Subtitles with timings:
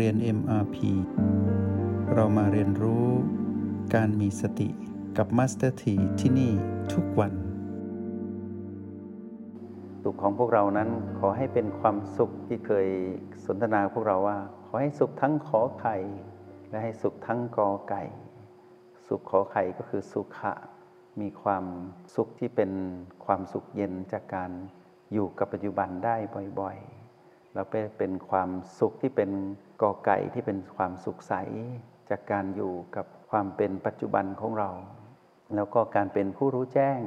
[0.00, 0.76] เรียน MRP
[2.14, 3.06] เรามาเรียนรู้
[3.94, 4.68] การมีสติ
[5.18, 6.52] กับ Master T ที่ที่นี่
[6.92, 7.32] ทุกวัน
[10.02, 12.88] สุขของพวกเรานั้นขอให้เป็นความสุขที่เคย
[13.46, 15.96] สนทนาพวกเราว่า ขอให้สุขทั้งขอไข่
[16.70, 18.02] และให้สุขทั้งกอไก่
[19.06, 20.52] สุขขอไข่ก็คือสุขะ
[21.20, 21.64] มีความ
[22.14, 22.70] สุขที่เป็น
[23.24, 24.50] ความสุขเย็นจากการ
[25.12, 26.16] อยู่กับปัจจุบันได้
[26.60, 27.62] บ่อยๆเรา
[27.98, 29.30] เป็นความสุขที่เป็น
[29.82, 31.34] กอไก่ที่เป็นความสุขใส
[32.10, 34.70] จากการอยู่กับความเป็นปัจจุบันของเรา
[35.54, 37.00] แล้วก็การเป็นผู้รู้แจ้ง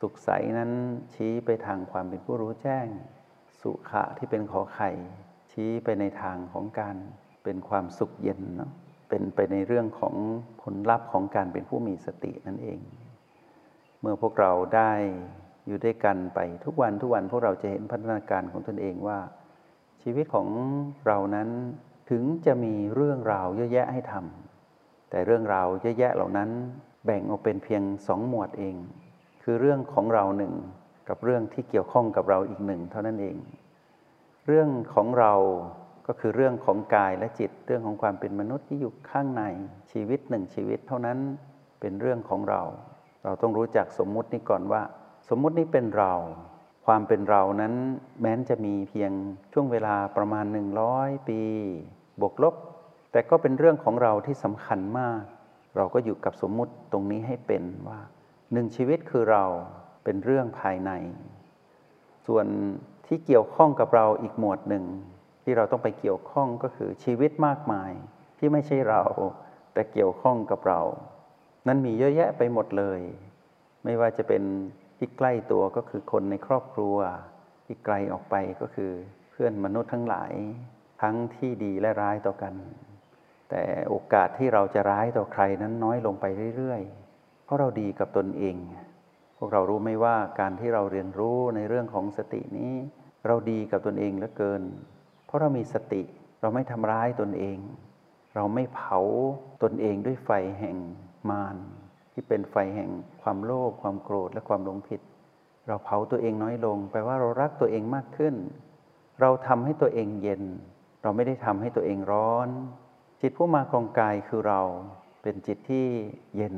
[0.00, 0.70] สุขใสนั้น
[1.14, 2.86] ชี้ไปทางความเป็นผู้รู้แจ้ง
[3.62, 4.90] สุขะที่เป็นขอไข่
[5.52, 6.96] ชี้ไปในทางของการ
[7.44, 8.72] เป็นความสุขเย็นเนาะ
[9.08, 10.14] เป็นไปในเรื่องของ
[10.62, 12.80] ผลลัพธ์ของการเป็นผู้มีสตินั่นเอง
[14.00, 14.92] เมื่อพวกเราได้
[15.66, 19.18] อยู่ด้วยกันไปทุกวันทุกวันพวกเราจะเห็นพัฒนาการของตนเองว่า
[20.02, 20.48] ชีวิตของ
[21.06, 21.48] เรานั้น
[22.10, 26.50] ถึงจะมีเรื่องราวเยอะแยะให้ทำแต่เรื่องราวเยอะแยะเหล่านั้น
[27.04, 28.76] แบ่งออกเป็นเพียงสองหมวดเอง
[29.42, 30.54] คือเรื่องของเราหนึ่ง
[31.08, 33.36] กับเรื่องที่เกี่ยวข้องกับเราอีกหนึ่งเท่านั้นเอง
[34.46, 35.32] เรื่องของเรา
[36.06, 39.42] ก็คือเรื่องของกายและจิตเรื่องของความเป็นมนุษย์ที่อยู่ข้างใน
[39.92, 41.18] ชีวิตหนึ่งชีวิตเท่านั้น
[41.80, 42.62] เป็นเรื่องของเรา
[43.24, 44.82] เราต้องรู้จักสมมุตินี้ก่อนว่า
[45.28, 46.12] สมมุตินี้เป็นเรา
[46.86, 47.74] ความเป็นเรานั้น
[48.20, 49.12] แม้นจะมีเพียง
[49.52, 50.44] ช่วงเวลาประมาณ
[50.86, 51.40] 100 ปี
[52.20, 52.54] บวกลบ
[53.12, 55.22] แต่ก็เป็นเรื่องของเราที่สำคัญมาก
[55.76, 58.00] เราก็อยู่กับสมมุติตรงนี้ให้เป็นว่า
[58.52, 59.44] หนึ่งชีวิตคือเรา
[60.04, 60.90] เป็นเรื่องภายใน
[62.26, 62.46] ส่วน
[63.06, 64.84] ที่เกี่ยวข้องกับเราอีกหมวดหนึ่ง
[65.42, 67.90] ที่เราต้องไปเกี่ยวข้องก็คือชีวิตมากมาย
[68.38, 69.02] ที่ไม่ใช่เรา
[69.72, 70.80] แต่เกี่ยวข้องกับเรา
[71.66, 73.00] นั้นมีเยอะแยะไปหมดเลย
[73.84, 74.42] ไม่ว่าจะเป็น
[75.02, 76.96] ที่ใกล้ตัวก็คือคนในครอบครัว
[77.66, 78.92] ที่ไกลออกไปก็คือ
[79.30, 80.32] เพื่อนมนุษย์ทั้งหลาย
[81.02, 82.54] ทั้งที่ดีและร้ายต่อกัน
[83.50, 86.24] แต่โอกาสที่เราจะร้ายต่อใครนั้นน้อยลงไป
[86.56, 88.56] เรื่อยๆ เพราะเราดีกับตนเอง
[89.38, 92.72] พวกเรารู้ไหมว่าการที่เราเรียนรู้ในเรื่องของสตินี้
[93.26, 94.62] เราดีกับตนเองเหลือเกิน
[95.26, 96.02] เพราะเรามีสติ
[96.40, 97.58] เราไม่ทำร้ายตนเอง
[98.34, 98.98] เราไม่เผา
[99.62, 100.30] ตนเองด้วยไฟ
[100.60, 100.76] แห่ง
[101.30, 101.56] มาร
[102.12, 102.90] ที่เป็นไฟแห่ง
[103.22, 105.00] ความโลภความโกรธและความหลงผิด
[105.66, 108.34] เราเผาตัวเองน้อยลง แปลว่าเรารักตัวเองมากขึ้น
[109.20, 110.42] เราทำให้ตัวเองเย็น
[111.02, 112.48] เราไม่ได้ทำให้ตัวเองร้อน
[113.20, 114.60] จิตผู้มาครองกายคือเรา
[115.22, 115.86] เป็นจิตที่
[116.36, 116.56] เย็น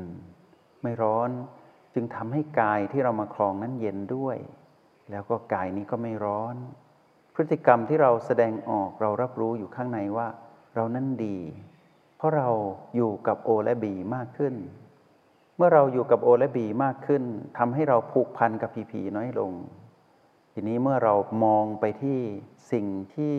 [0.83, 1.29] ไม่ร้อน
[1.93, 4.37] จึงทำให้กายที่เรามาครองนั้นเย็นด้วย
[5.11, 6.55] แล้วก็กายนี้ก็ไม่ร้อน
[7.33, 10.27] พฤติกรรมที่เราแสดงออกเรารับรู้อยู่ข้างในว่า
[10.75, 11.37] เรานั้นดี
[12.17, 12.49] เพราะเรา
[12.95, 14.53] อยู่กับโอและบีมากขึ้น
[15.57, 17.23] เมื่อเราอยู่กับโอและบีมากขึ้น
[17.57, 19.51] ทำให้เราผูกพันกับพีพีน้อยลง
[20.53, 21.13] ทีนี้เมื่อเรา
[21.45, 22.19] มองไปที่
[22.71, 23.35] สิ่งที่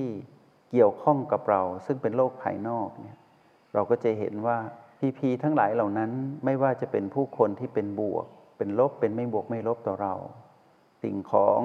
[0.70, 3.19] เกี่ยวข้องกับเรา ซึ่งเป็นโลกภายนอกเนี่ย
[3.74, 4.58] เราก็จะเห็นว่า
[4.98, 6.10] พีพีทั้งหลายเหล่านั้น
[6.44, 8.26] ไม่ว่าจะเป็นผู้คนที่เป็นบวก
[8.58, 10.14] เป็นลบเป็นไม่บวกไม่ลบต่อเรา
[11.03, 11.60] สิ่งของ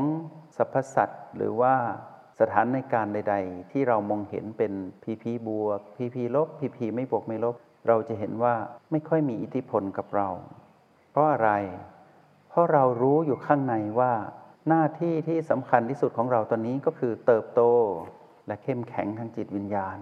[0.57, 1.73] สรรพสัตว์หรือว่า
[2.39, 4.73] สถานในการใด ๆ ที่เรามองเห็นเป็น
[5.03, 7.55] พีพีบวกพีพีลบพีพีไม่บวกไม่ลบ
[7.89, 8.55] เราจะเห็นว่า
[8.91, 10.29] ไม่ค่อยมีอิทธิพลกับเรา
[11.11, 11.51] เพราะอะไร
[12.50, 14.13] เพราะเรารู้อยู่ข้างในว่า
[14.67, 17.61] หน้าที่ที่สำคัญที่สุดของเราตอนนี้ก็คือเติบโต
[18.47, 19.97] และเข้มแข็งทางจิตวิญญาณ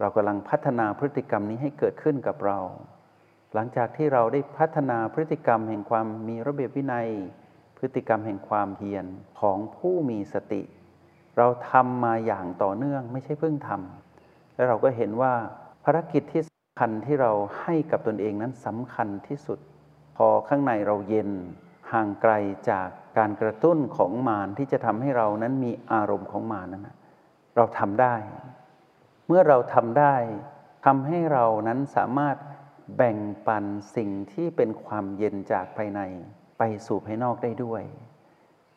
[0.00, 2.58] เรากำลังพัฒนาพฤติกรรมนี้ให้เกิดขึ้นกับเรา
[3.54, 7.08] หลังจากที่เราได้พัฒนาพฤติกรรมแห่งความมีระเบียบวินัย
[7.78, 9.04] พฤติกรรมแห่งความเพียร
[9.40, 10.62] ของผู้มีสติ
[11.38, 15.32] เราทำมาอย่างต่อเนื่องไม่ใช่เพิ่งทำและเราก็เห็นว่า
[15.84, 19.58] ภารกิจที่ส คัญที่เราให้กับตนเองนั้นสำคัญที่สุด
[20.16, 21.30] พอข้างในเราเย็น
[21.92, 22.32] ห่างไกล
[22.70, 26.88] จากการกระตุ้นของมารที่จะทำให้เรานั้นมีอารมณ์ของมารนั้น
[27.56, 28.16] เราทำได้
[29.26, 30.16] เมื่อเราทำได้
[30.86, 32.36] ทำให้เรานั้นสามารถ
[32.96, 33.64] แบ่งปัน
[33.96, 36.00] สิ่งที่เป็นความเย็นจากภายใน
[36.58, 37.82] ไปสู่ภายนอกได้ด้วย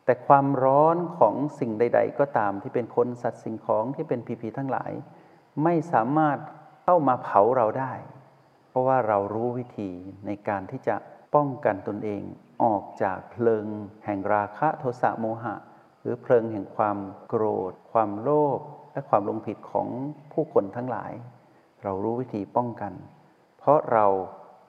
[0.04, 4.92] แต่ความร้อนของสิ่งใด ๆ ก็ตามที่เป็นคนสัตว์สิ่งของที่เป็นพีพีทั้งหลาย
[5.64, 6.38] ไม่สามารถ
[6.90, 7.92] เข้ามาเผาเราได้
[8.68, 9.90] เพราะว่าเรารู้วิธี
[10.26, 10.96] ในการที่จะ
[11.34, 12.22] ป้องกันตนเอง
[12.64, 13.66] ออกจากเพลิง
[14.04, 15.54] แห่งราคะโทสะโมหะ
[16.00, 16.98] หรือเพลิงแห่งความ
[17.28, 18.58] โกรธ ความโลภ
[18.92, 19.88] และความลงผิดของ
[20.32, 21.12] ผู้คนทั้งหลาย
[21.82, 22.92] เรารู้วิธีป้องกัน
[23.58, 24.06] เพราะเรา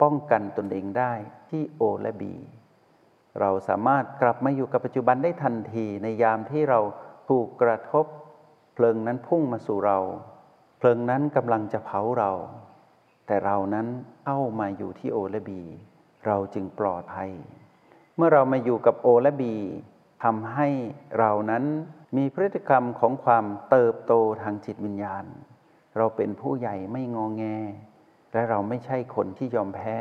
[0.02, 1.14] ป้องกันตนเองได้
[1.50, 2.36] ที่โอและบี
[3.40, 6.80] เราสามารถกลับมาอยู่กับปัจจุบันได้ทันทีในยามที่เรา
[7.30, 8.06] ถูกกระทบ
[8.74, 10.00] เพลิงนั้นพุ่งมาสู่เรา
[10.80, 12.32] เพลิงนั้นกำลังจะเผาเรา
[13.28, 13.88] แต่เรานั้น
[14.24, 15.62] เข้ามาอยู่ที่โอและบี
[16.26, 17.32] เราจึงปลอดภัย
[18.16, 19.56] เมื่อเรามาอยู่กับโอและบี
[20.24, 20.68] ทำให้
[21.20, 21.64] เรานั้น
[22.18, 25.26] มีพฤติกรรมของความเติบโตทางจิตวิญญาณ
[25.98, 27.44] เราเป็นผู้ใหญ่ไม่งองแง
[28.34, 29.98] และเราไม่ใช่คนที่ยอมแพ้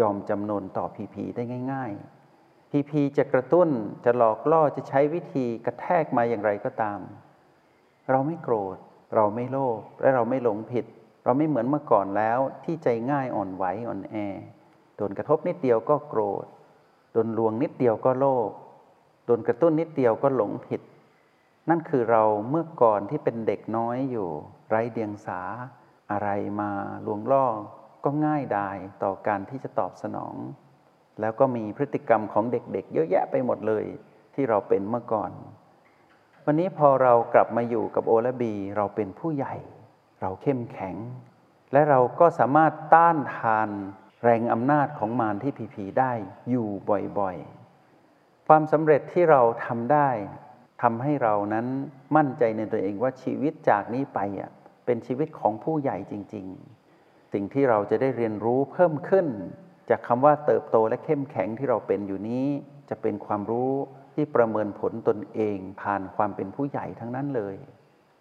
[0.00, 1.42] ยอมจำนนต่อพีพีได้
[1.72, 1.92] ง่าย
[2.32, 3.68] ๆ พีพีจะกระตุ้น
[4.04, 7.00] จะหลอกล่อจะใช้วิธีกระแทกมาอย่างไรก็ตาม
[8.10, 8.78] เราไม่โกรธ
[9.14, 10.84] เราไม่โลภและเราไม่หลงผิด
[11.24, 14.14] เราไม่เหมือนเมื่อก่อนแล้วที่ใจง่ายอ่อนไหวอ่อนแอ
[14.96, 16.46] โดนกระทบนิดเดียวก็โกรธ
[17.12, 18.50] โดนลวงนิดเดียวก็โลภ
[19.26, 20.80] โดนกระตุ้นนิดเดียวก็หลงผิด
[21.68, 24.28] นั่นคือเราเมื่อก่อนที่เป็นเด็กน้อยอยู่
[24.68, 25.40] ไร้เดียงสา
[26.10, 26.28] อะไร
[26.60, 26.70] มา
[27.06, 27.46] ลวงล่อ
[28.04, 30.34] ก็ง่ายดายต่อการที่จะตอบสนอง
[31.20, 33.84] แล้วก็มีพฤติกรรมของเด็กๆ เยอะแยะไปหมดเลย
[34.34, 35.30] ที่เราเป็นเมื่อก่อน
[36.46, 39.54] วันนี้พอเรากลับมาอยู่กับโอและบี เราเป็นผู้ใหญ่
[40.20, 40.96] เราเข้มแข็ง
[41.72, 43.68] และเราก็สามารถต้านทาน
[44.24, 46.12] แรงอำนาจของมารที่ผีผีได้
[46.50, 46.68] อยู่
[47.18, 50.08] บ่อยๆ ความสำเร็จที่เราทำได้
[50.82, 51.66] ทำให้เรานั้น
[52.16, 54.50] มั่นใจในตัวเองว่าชีวิตจากนี้ไปอะ
[54.86, 56.46] เป็นชีวิตของผู้ใหญ่จริง
[56.90, 59.26] ๆ สิ่งที่เราจะได้เรียนรู้เพิ่มขึ้น
[59.90, 62.46] จากคำว่าเติบโตและเข้มแข็งที่เราเป็นอยู่นี้
[62.90, 63.72] จะเป็นความรู้
[64.20, 67.56] ที่ประเมินผลตนเองผ่านความเป็นผู้ใหญ่ทั้งนั้นเลย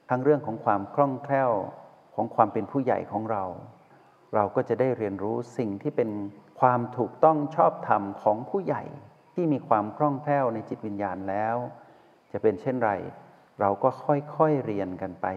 [0.09, 1.51] ทั้งเรื่องของความคล่องแคล่ว
[2.15, 3.43] ของความเป็นผู้ใหญ่ของเรา
[4.35, 6.09] เราก็จะได้เรียนรู้สิ่งที่เป็น
[6.61, 8.83] ความถูกต้องชอบธรรมของผู้ใหญ่
[9.33, 11.55] ที่มีความคล่องแคล่วในจิตวิญญาณแล้ว
[12.31, 12.91] จะเป็นเช่นไร
[13.59, 15.27] เราก็ค่อยๆเรียนกันไป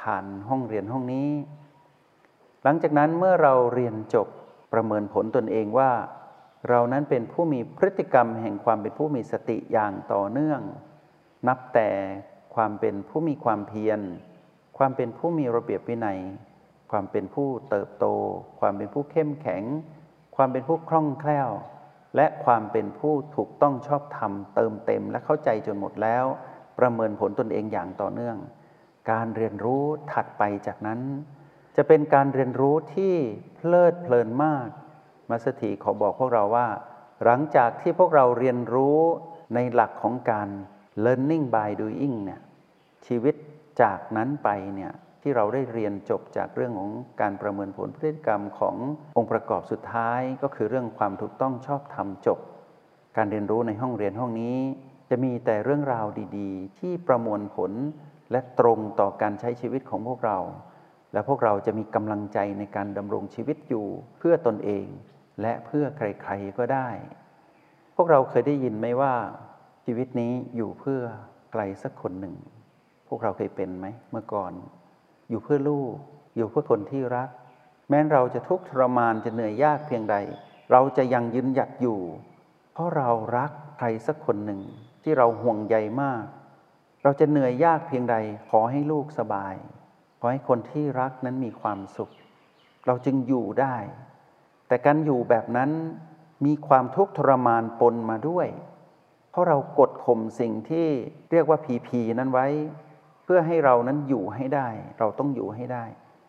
[0.00, 1.30] ผ่านห้องเรียนห้องนี้
[2.64, 4.28] หลังจากนั้นเมื่อเราเรียนจบ
[4.72, 5.90] ประเมินผลตนเองว่า
[6.68, 10.60] เรานั้นเป็นผู้มีพฤติกรรมแห่งความเป็นผู้มีสติอย่างต่อเนื่อง
[11.48, 11.90] นับแต่
[12.54, 14.00] ความเป็นผู้มีความเพียร
[14.78, 16.20] ความเป็นผู้มีระเบียบวินัย
[16.90, 18.06] ความเป็นผู้เติบโต
[18.60, 19.62] ความเป็นผู้เข้มแข็ง
[20.36, 21.50] ความเป็นผู้คล่องแคล่ว
[22.16, 26.24] และความเป็นผู้ถูกต้องชอบธรรมเติมเต็มและเข้าใจจนหมดแล้ว
[26.78, 28.36] ประเมินผลตนเองอย่างต่อเนื่อง
[29.10, 31.00] การเรียนรู้ถัดไปจากนั้น
[31.76, 33.14] จะเป็นการเรียนรู้ที่
[33.54, 34.68] เพลิดเพลินมาก
[35.30, 36.68] มัสถีขอบอกพวกเราว่า
[37.24, 38.98] หลังจากที่พวกเราเรียนรู้
[39.54, 40.48] ในหลักของการ
[41.04, 42.40] learning by doing เนี่ย
[43.06, 43.34] ชีวิต
[43.82, 44.92] จากนั้นไปเนี่ย
[45.22, 46.90] ที่เราได้เรียนจบจากเรื่องของ
[47.20, 48.76] การประเมินผลพฤติกรรมของ
[49.16, 52.38] องค์ประกอบสุดท้ายก็คือเรื่องความถูกต้องชอบธรรมจบ
[53.16, 54.56] การเรียนรู้ในห้องเรียนห้องนี้
[55.10, 56.06] จะมีแต่เรื่องราว
[56.38, 57.72] ดีๆ ที่ประมวลผล
[58.32, 60.38] และตรงต่อการใช้ชีวิตของพวกเรา
[61.12, 63.86] และพวกเราจะมีกำลังใจในการดำรงชีวิตอยู่
[64.18, 64.86] เพื่อตนเอง
[65.40, 66.88] และเพื่อใครๆก็ได้
[67.96, 69.14] พวกเราเคยได้ยินไหมว่า
[69.84, 71.00] ชีวิตนี้อยู่เพื่อ
[71.50, 72.34] ใครสักคนหนึ่ง
[73.08, 74.52] พวกเราเคยเป็นไหมเมื่อก่อน
[75.30, 75.94] อยู่เพื่อลูก
[76.36, 77.28] อยู่เพื่อคนที่รัก
[77.90, 80.16] แม้เราจะทุกข์ทรมานจะเหนื่อยยากเพียงใด
[80.72, 82.00] เราจะยังยืนหยัดอยู่
[82.72, 84.60] เพราะเรารักใครสักคนหนึ่ง
[85.02, 86.24] ที่เราห่วงใยมาก
[87.02, 88.16] เราจะเหนื่อยยากเพียงใด
[88.50, 89.54] ขอให้ลูกสบาย
[90.20, 92.10] ขอให้คนที่รักนั้นมีความสุข
[92.86, 93.76] เราจึงอยู่ได้
[94.68, 95.70] แต่การอยู่แบบนั้น
[96.46, 98.48] มีความทุกข์ทรมานปนมาด้วย
[99.30, 100.86] เพราะเรากดข่มสิ่งที่
[101.30, 102.46] เรียกว่าผีผีนั้นไว้
[103.24, 104.68] เพื่อให้เรานั้นอยู่ให้ได้
[104.98, 105.84] เราต้องอยู่ให้ได้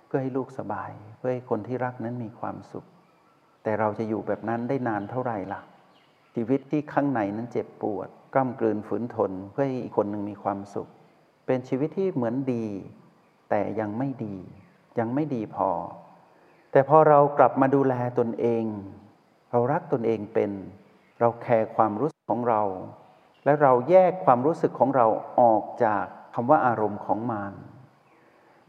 [0.07, 2.85] เพื่อให้ลูกสบาย เพื่อให้คนที่รักนั้นมีความสุข
[3.63, 5.61] แต่เราจะอยู่แบบนั้นได้นานเท่าไหร่ล่ะ
[6.35, 10.87] ชีวิตที่ข้างในนั้นเจ็บปวดกล้ำกลืนฝืนทนเพื่อให้อีกคนหนึ่งมีความสุข
[11.45, 12.65] เป็นชีวิตที่เหมือนดี
[13.49, 14.35] แต่ยังไม่ดี
[14.99, 15.69] ยังไม่ดีพอ
[16.77, 18.65] แต่พอเรากลับมาดูแลตนเอง
[19.51, 20.51] เรารักตนเองเป็น
[21.19, 22.61] เราแคร์ความรู้สึกของเรา
[23.45, 25.07] และเราแยกความรู้สึกของเรา
[25.41, 27.53] ออกจากคำว่าอารมณ์ของมาร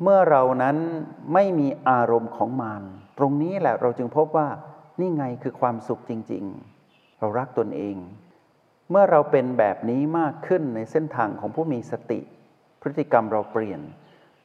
[0.02, 0.76] เมื่อเรานั้น
[1.34, 2.82] ไม่มีอารมณ์ของมาร
[3.18, 4.48] ตรงนี้แหละเราจึงพบว่า
[5.00, 6.44] นี่ไงคือความสุขจริง
[6.82, 7.96] ๆ เรารักตนเอง
[8.90, 12.20] เมื่อเราเป็นแบบนี้มากขึ้นในเส้นทางของผู้มีสติ
[12.80, 13.80] พฤติกรรมเราเปลี่ยน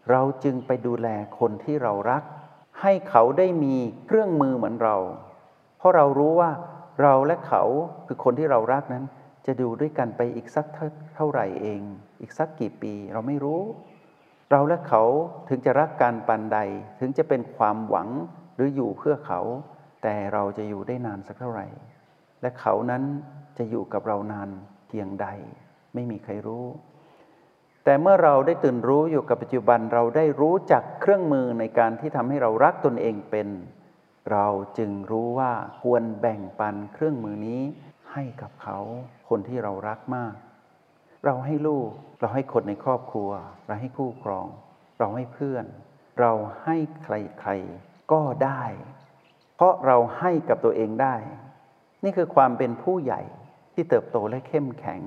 [0.09, 1.07] เราจึงไปดูแล
[1.39, 2.23] คนที่เรารัก
[2.81, 3.75] ให้เขาได้มี
[4.05, 4.97] เครื่องมือเหมือนเรา
[5.77, 6.51] เพราะเรารู้ว่า
[7.01, 7.63] เราและเขา
[8.07, 9.03] คือคนที่เรารักนั้น
[9.45, 10.65] จะดูด้วยกันไปอีกสัก
[11.15, 11.81] เท่าไหร่เอง
[12.21, 13.61] อีกสักกี่ปีเราไม่รู้
[14.51, 15.03] เราและเขา
[15.49, 16.59] ถึงจะรักกันปันใด
[16.99, 18.09] ถึงจะเป็นความหวัง
[18.55, 19.41] หรืออยู่เพื่อเขา
[20.03, 21.67] แต่เราจะอยู่ได้นานสักเท่าไหร่
[22.41, 23.03] และเขานั้น
[23.57, 24.49] จะอยู่กับเรานาน
[24.87, 25.27] เพียงใด
[25.93, 26.65] ไม่มีใครรู้
[27.83, 33.47] แต่เมื่อเราได้ตื่นรู้อยู่กับปัจจุบันเราได้รู้จักเครื่องมือในการที่ทำให้เรารักตนเองเป็น
[34.31, 34.47] เรา
[34.77, 37.61] จึงรู้ว่าควรแบ่งปันเครื่องมือนี้
[38.13, 38.77] ให้กับเขา
[39.29, 40.33] คนที่เรารักมาก
[41.25, 43.31] เราให้ลูกเราให้คนในครอบครัว
[43.67, 44.47] เราให้คู่ครอง
[44.99, 45.65] เราให้เพื่อน
[46.19, 46.31] เรา
[46.63, 48.63] ให้ใครๆก็ได้
[49.55, 51.15] เพราะเราให้กับตัวเองได้
[52.03, 53.21] นี่คือความเป็นผู้ใหญ่
[53.73, 55.01] ที่เติบโตและเข้มแข็ง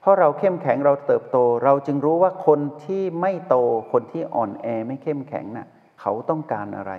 [0.00, 3.56] เพราะเราเข้มแข็งเราเติบโต เราจึงรู้ว่าคนที่ไม่โต
[3.92, 5.68] คนที่อ่อนแอไม่เข้มแข็งน่ะ
[6.00, 6.92] เขาต้องการอะไร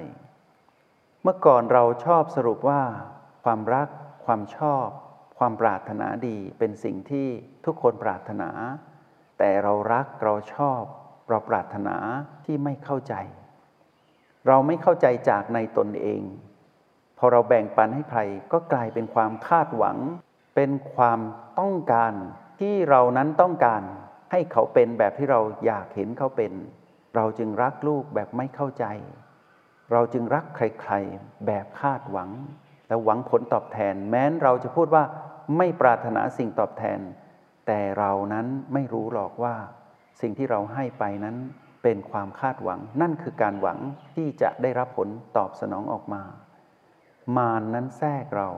[1.23, 2.81] เมื่อก่อนเราชอบสรุปว่า
[3.43, 3.87] ความรัก
[4.25, 4.87] ความชอบ
[5.37, 7.27] ความปรารถนาดีเป็นสิ่งที่
[7.65, 8.49] ทุกคนปรารถนา
[9.39, 10.81] แต่เรารักเราชอบ
[11.29, 11.95] เราปรารถนา
[12.45, 13.13] ที่ไม่เข้าใจ
[14.47, 16.21] เราไม่เข้าใจจากในตนเอง
[17.17, 18.19] พอเราแบ่งปันให้ใคร
[18.51, 19.97] ก็กลายเป็นความคาดหวัง
[20.55, 21.19] เป็นความ
[21.59, 22.13] ต้องการ
[22.61, 23.81] ที่เรานั้นต้องการ
[24.31, 26.53] ให้เขาเป็นแบบที่เราอยากเห็นเขาเป็น
[27.15, 28.85] เราจึงรักลูกแบบไม่เข้าใจ
[29.91, 32.29] เราจึงรักใครๆ แบบคาดหวัง
[32.87, 35.03] และหวังผลตอบแทน แม้นเราจะพูดว่า
[35.57, 36.99] ไม่ปรารถนาสิ่งตอบแทน
[37.67, 39.55] แต่เรานั้นไม่รู้หรอกว่า
[40.21, 41.37] สิ่งที่เราให้ไปนั้น
[41.83, 43.79] เป็นความคาดหวัง นั่นคือการหวัง
[44.13, 46.23] ที่จะได้รับผลตอบสนองออกมา
[47.37, 48.49] มานนั้นแทรกเรา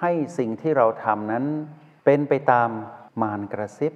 [0.00, 1.44] ให้สิ่งที่เราทำนั้น
[2.04, 2.70] เป็นไปตาม
[3.22, 3.92] มารกระซิบ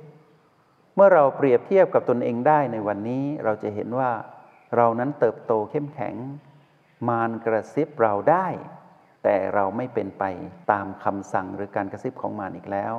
[0.95, 4.11] เมื่อเราเปรียบเทียบกับตนเองได้ในวันนี้เราจะเห็นว่า
[4.77, 6.17] เรานั้นเติบโตเข้มแข็ง
[7.09, 8.47] มารกระซิบเราได้
[9.25, 10.25] แต่เราไม่เป็นไป
[10.71, 12.95] ตามคำสั่งหรือการกระซิบของมารอีกแล้ว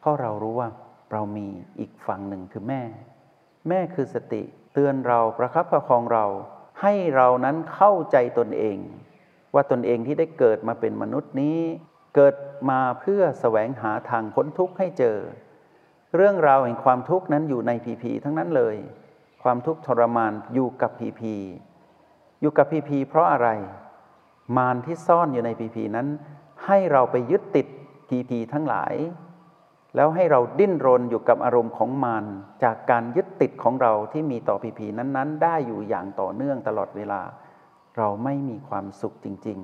[0.00, 0.68] เพราะเรารู้ว่า
[1.12, 1.48] เรามี
[1.78, 2.82] อีกฝั่งหนึ่งคือแม่
[3.68, 6.26] แม่คือสติเตือนเราประคับประคองเรา
[6.80, 8.78] ให้เรานั้นเข้าใจตนเอง
[9.54, 11.58] ว่าตนเองที่ได้เกิดมาเป็นมนุษย์นี้
[12.16, 12.34] เกิด
[12.70, 15.16] มาเพื่อแสวงหาทางพ้นทุกข์ให้เจอ
[16.16, 18.76] เรื่องราวแห่งความทุกข์นั้นอยู่ในพีพีทั้งนั้นเลย
[19.42, 21.34] ความทุกข์ทรมานอยู่กับพีพี
[22.40, 23.48] อยู่กับพีพีเพราะอะไร
[24.56, 26.06] มารที่ซ่อนอยู่ในพีพีนั้น
[26.66, 27.66] ให้เราไปยึดติด
[28.08, 28.94] พีพีทั้งหลาย
[29.96, 32.24] แล้วให้เราดิ้นรนอยู่กับอารมณ์ของมาร
[32.64, 37.22] จากการยึดติดของเราที่มีต่อพีพีนั้นๆ ได้อยู่อย่างต่อเนื่องตลอดเวลา
[37.96, 39.58] เราไม่มีความสุขจริง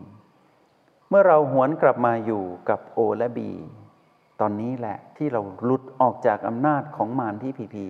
[0.53, 3.51] ๆ เมื่อเราหวนกลับมาอยู่กับโอและบี
[4.41, 7.87] ตอนนี้แหละที่เราหลุดออกจากอำนาจของมารที่พีพี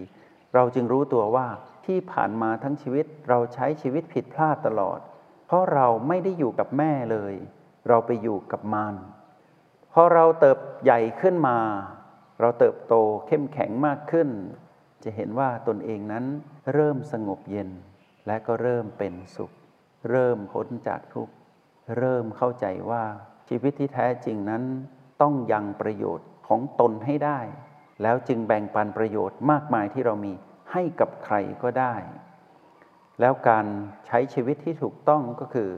[0.54, 1.46] เราจึงรู้ตัวว่า
[1.86, 4.98] ที่ผ่านมาทั้งชีวิตเราใช้ชีวิตผิดพลาดตลอด
[5.46, 7.34] เพราะเราไม่ได้อยู่กับแม่เลย
[7.88, 8.96] เราไปอยู่กับมาร
[9.92, 11.58] พอเราเติบใหญ่ขึ้นมา
[12.40, 12.94] เราเติบโต
[13.26, 14.28] เข้มแข็งมากขึ้น
[15.04, 16.24] จะเห็นว่าตนเองนั้น
[16.72, 17.70] เริ่มสงบเย็น
[18.26, 19.52] และก็เริ่มเป็นสุข
[20.10, 21.34] เริ่มพ้นจากทุกข์
[21.98, 23.04] เริ่มเข้าใจว่า
[23.48, 24.62] ชีวิตที่แท้จริงนั้น
[25.20, 27.40] ต้องยังประโยชน์ ของตนให้ได้
[28.02, 30.32] แล้วจึงแบ่งปันประโยชน์มากมายที่เรามี
[30.72, 31.94] ให้กับใครก็ได้
[33.20, 33.66] แล้วการ
[34.06, 35.70] ใช้ชีวิตที่ถูกต้องก็คือ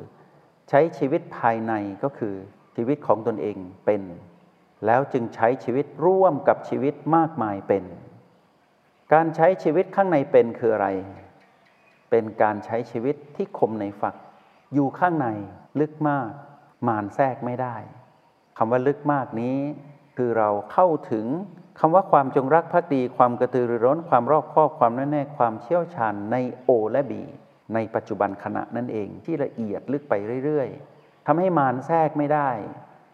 [0.68, 1.72] ใช้ชีวิตภายใน
[2.02, 2.34] ก็คือ
[2.76, 3.56] ชีวิตของตนเอง
[3.87, 4.02] เป็น
[4.87, 7.84] แล้วจึงใช้ชีวิตร่วมกับชีวิตมากมายเป็น
[9.12, 10.88] การใช้ชีวิตข้างในเป็นคืออะไร
[12.10, 14.14] เป็นการใช้ชีวิตที่คมในฝัก
[14.75, 15.28] อยู่ข้างใน
[15.80, 16.30] ลึกมาก
[16.88, 17.76] มานแทรกไม่ได้
[18.58, 19.58] คำว่าลึกมากนี้
[20.18, 21.26] คือเราเข้าถึง
[21.80, 27.22] คำว่าความจงรักภักดี ความกระตือรือร้น ความรอบคอบความแน่แน่ความเชี่ยวชาญในโอและบี
[27.75, 32.50] ในปัจจุบันขณะนั่นเองที่ละเอียดลึกไปเรื่อยๆทำให้มารแทรกไม่ได้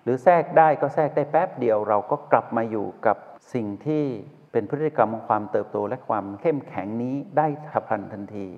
[0.02, 3.16] หรือแทรกได้ก็แทรกได้แป๊บเดียว เราก็กลับมาอยู่กับ
[3.54, 4.04] สิ่งที่
[4.52, 8.49] เป็นพฤติกรรมของความเติบโตและความเข้มแข็งนี้ได้ทัพลันทันที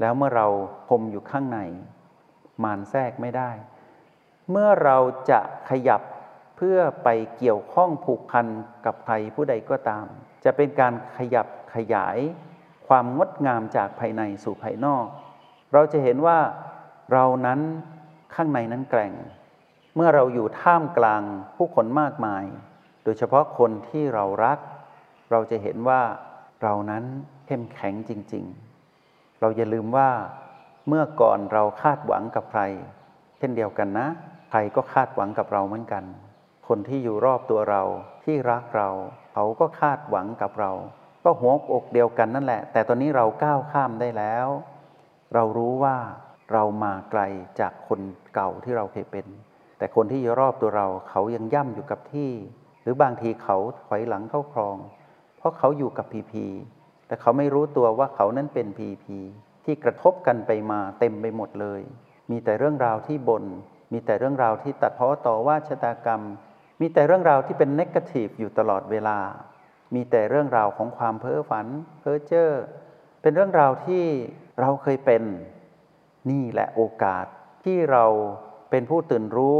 [0.00, 0.46] แล้วเมื่อเรา
[0.88, 1.60] พมอยู่ข้างใน
[2.64, 3.50] มารแทรกไม่ได้
[4.50, 4.96] เมื่อเรา
[5.30, 6.02] จะขยับ
[6.56, 7.08] เพื่อไป
[7.38, 8.46] เกี่ยวข้องผูกพัน
[8.86, 10.06] กับใครผู้ใดก็ตาม
[10.44, 12.18] จะเป็นการขยับขยาย
[12.88, 15.06] ความงดงามจากภายในสู่ภายนอก
[15.72, 16.38] เราจะเห็นว่า
[17.12, 17.60] เรานั้น
[18.34, 19.12] ข้างในนั้นแกร่ง
[19.96, 21.22] เมื่อเราอยู่ท่ามกลาง
[21.56, 22.44] ผู้คนมากมาย
[23.04, 24.58] โดยเฉพาะคนที่เรารัก
[25.30, 26.02] เราจะเห็นว่า
[26.62, 27.04] เรานั้น
[27.46, 28.44] เข้มแข็งจริง
[28.92, 30.10] ๆ เราอย่าลืมว่า
[30.88, 32.62] เมื่อก่อนเราคาดหวังกับใคร
[33.38, 34.06] เช่นเดียวกันนะ
[34.50, 36.04] ใครก็คาดหวังกับเราเหมือนกัน
[36.68, 37.82] คนที่อยู่รอบตัวเรา
[38.24, 38.88] ที่รักเรา
[39.32, 40.72] เขาก็คาดหวังกับเรา
[41.24, 44.46] ก็หัวอกเดียวกันนั่นแหละ แต่ตอนนี้เราก้าวข้ามได้แล้ว
[45.34, 45.96] เรารู้ว่า
[46.52, 47.22] เรามาไกล
[47.60, 48.00] จากคน
[48.34, 49.26] เก่าที่เราเคยเป็น
[49.78, 52.30] แต่คนที่อยู่รอบตัวเราเขายังย่ำอยู่กับที่
[52.82, 54.76] หรือบางทีเขาถอยหลังเข้าครอง
[55.36, 56.46] เพราะเขาอยู่กับพีพี
[57.06, 59.18] แต่เขาไม่รู้ตัวว่าเขานั้นเป็นพีพี
[59.64, 61.80] ที่กระทบกันไปมาเต็มไปหมดเลย
[62.30, 63.44] มีแต่เรื่องราวที่บน่น
[63.92, 66.22] มีแต่เรื่องราวที่ตัดเพาะต่อว่าชะตากรรม
[66.80, 69.18] มีแต่เรื่องราวที่เป็นเนกาทีฟอยู่ตลอดเวลา
[69.94, 71.66] มีแต่เรื่องราวของความเพ้อฝัน
[72.00, 72.50] เพ้อเจ้อ
[73.22, 74.04] เป็นเรื่องราวที่
[74.60, 75.22] เราเคยเป็น
[76.30, 77.26] นี่แหละโอกาส
[77.64, 78.04] ที่เรา
[78.70, 79.58] เป็นผู้ตื่นรู้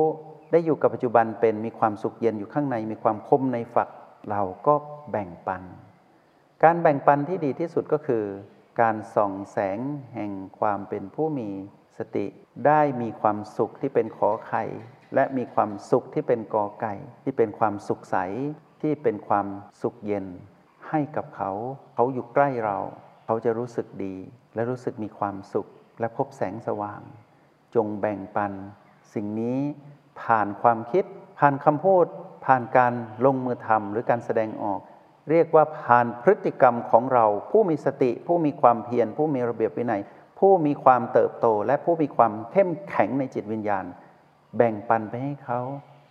[0.52, 3.88] ได้อยู่กับปัจจุบันเป็น มีความสุขเย็นอยู่ข้างใน มีความคมในฝัก
[4.30, 4.74] เราก็
[5.10, 5.62] แบ่งปัน
[6.62, 8.24] การแบ่งปันที่ดีที่สุดก็คือ
[8.80, 9.78] การส่องแสง
[10.14, 11.48] แห่งความเป็นผู้มี
[11.98, 12.26] สติ
[12.66, 14.64] ได้มีความสุขที่เป็นขอไข่
[15.14, 16.94] และมีความสุขที่เป็นกอไก่
[17.24, 18.16] ที่เป็นความสุขใส
[18.82, 19.46] ที่เป็นความ
[19.82, 20.26] สุขเย็น
[20.88, 21.50] ให้กับเขา
[21.94, 22.78] เขาอยู่ใกล้เรา
[23.24, 24.16] เขาจะรู้สึกดี
[24.54, 25.66] และรู้สึกมีความสุข
[26.00, 27.00] และพบแสงสว่าง
[27.74, 28.52] จงแบ่งปัน
[29.14, 29.58] สิ่งนี้
[30.22, 31.04] ผ่านความคิด
[31.38, 32.06] ผ่านคำพูด
[32.46, 32.92] ผ่านการ
[33.24, 34.80] ลงมือทำหรือการแสดงออก
[35.30, 40.02] เรียกว่าผ่านพฤติกรรมของเรา ผู้มีสติ ผู้มีความเพียรผู้มีระเบียบวินัย
[40.38, 43.84] ผู้มีความเติบโต และผู้มีความเข้มแข็งในจิตวิญญาณ
[44.56, 45.60] แบ่งปันไปให้เขา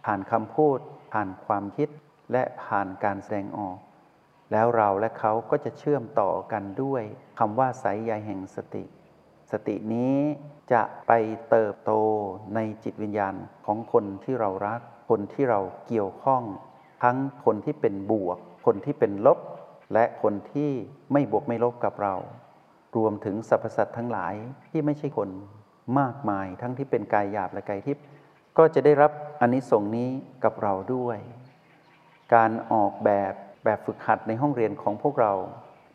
[0.06, 0.80] ผ่านคำพูด
[1.14, 1.90] ผ่านความคิด
[2.32, 3.78] และผ่านการแสดงออก
[4.52, 7.04] แล้วเราและเขาก็จะเชื่อมต่อกันด้วย
[7.40, 8.84] คำว่าสายใยแห่งสติ
[9.52, 10.18] สตินี้
[10.74, 11.12] จะไป
[11.50, 11.92] เติบโต
[12.56, 13.36] ในจิตวิญญาณ
[13.66, 16.44] ของคนที่เรารัก คนที่เราเกี่ยวข้อง
[17.04, 19.40] ทั้งคนที่เป็นบวก คนที่เป็นลบ
[19.94, 20.72] และคนที่
[21.14, 22.16] ไม่บวกไม่ลบกับเรา
[22.98, 24.34] รวมถึงสรรพสัตว์ทั้งหลาย
[24.70, 25.30] ที่ไม่ใช่คน
[26.00, 28.06] มากมาย ทั้งที่เป็นกายหยาบและกายทิพย์
[28.58, 30.10] ก็จะได้รับอานิสงส์นี้
[30.44, 31.18] กับเราด้วย
[32.36, 33.34] การออกแบบ
[33.66, 35.34] แบบฝึกหัดในห้องเรียนของพวกเรา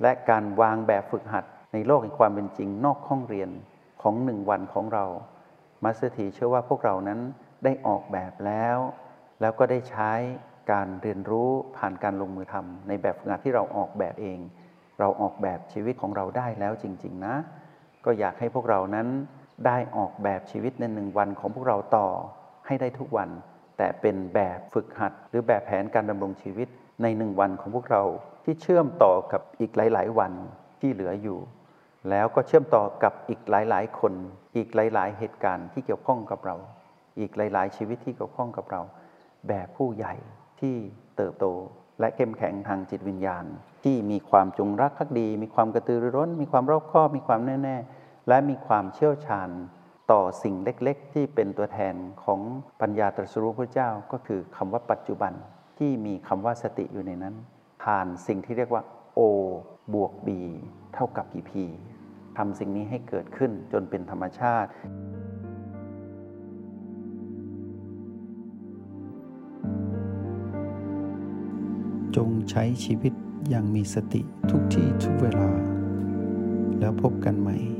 [0.02, 3.50] และการวางแบบฝึกหัดในโลกแห่งความเป็นจริงนอกห้องเรียน
[4.02, 5.04] ของหนึ่งวันของเรา
[5.84, 7.20] มาสเตอร์ทีเชื่อว่าพวกเรานั้น
[7.64, 8.76] ได้ออกแบบแล้ว
[9.40, 10.12] แล้วก็ได้ใช้
[10.72, 14.38] การเรียนรู้ผ่านการลงมือทำในแบบฝึกหัดที่เราออกแบบเอง
[15.00, 17.34] เราออกแบบชีวิตของเราได้แล้วจริง ๆ นะ
[18.04, 19.08] ก็อยากให้พวกเรานั้น
[19.66, 22.08] ได้ออกแบบชีวิตในหนึ่งวันของพวกเราต่อ
[22.70, 23.30] ให้ได้ทุกวัน
[23.78, 26.68] แต่เป็นแบบฝึกหัด หรือแบบแผนการดำรงชีวิต
[27.02, 28.02] ในหนึ่งวันของพวกเรา
[28.44, 30.32] ที่เชื่อมต่อกับอีกหลาย ๆ วัน
[30.80, 31.38] ที่เหลืออยู่
[32.10, 34.12] แล้วก็เชื่อมต่อกับอีกหลาย ๆ คน
[34.56, 36.56] อีกหลาย ๆ เหตุการณ์ที่เกี่ยวข้องกับเรา
[37.18, 38.82] อีกหลาย ๆ ชีวิตที่เกี่ยวข้องกับเรา
[39.48, 40.14] แบบผู้ใหญ่
[40.60, 40.74] ที่
[41.16, 41.46] เติบโต
[42.00, 43.44] และเข้มแข็งทางจิตวิญญาณ
[43.84, 47.76] ที่มีความจงรักภักดี มีความกระตือรือร้น มีความรอบคอบ มีความแน่แน่
[48.28, 49.50] และมีความเชี่ยวชาญ
[50.10, 52.40] ต่อสิ่งเล็กๆ ที่เป็นตัวแทนของ
[52.80, 55.32] ปัญญาตรัสรู้พระเจ้าก็คือคำว่าปัจจุบัน
[55.78, 57.34] ที่มีคำว่าสติอยู่ในนั้น
[57.82, 58.82] ผ่านสิ่งที่เรียกว่า
[59.18, 59.20] O
[59.94, 60.28] บวก B
[60.94, 61.52] เท่ากับ EP
[62.36, 64.70] ทำสิ่งนี้ให้เกิดขึ้นจนเป็นธรรมชาติ
[72.16, 73.12] จงใช้ชีวิต
[73.48, 75.50] อย่างมีสติทุกที่ทุกเวลา
[76.78, 77.79] แล้วพบกันใหม่